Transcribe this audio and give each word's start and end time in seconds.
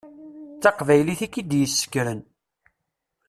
D 0.55 0.59
taqbaylit 0.63 1.21
i 1.25 1.27
k-id-yessekren. 1.31 2.19